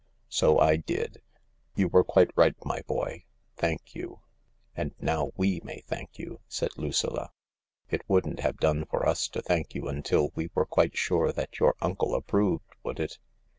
"So 0.41 0.57
I 0.57 0.77
did. 0.77 1.21
You 1.75 1.87
were 1.87 2.03
quite 2.03 2.31
right, 2.35 2.55
my 2.65 2.81
boy. 2.87 3.25
Thank 3.55 3.93
you." 3.93 4.21
"And 4.75 4.95
now 4.99 5.31
we 5.37 5.61
may 5.63 5.81
thank 5.81 6.17
you," 6.17 6.39
said 6.47 6.75
Lucilla., 6.75 7.29
"It 7.91 8.01
wouldn't 8.09 8.39
have 8.39 8.57
done 8.57 8.85
for 8.85 9.07
us 9.07 9.27
to 9.27 9.43
thank 9.43 9.75
you 9.75 9.87
until 9.87 10.31
we 10.33 10.49
were 10.55 10.65
quite 10.65 10.97
sure 10.97 11.31
that 11.33 11.59
your 11.59 11.75
uncle 11.81 12.15
approved, 12.15 12.65
would 12.83 12.99
it 12.99 13.19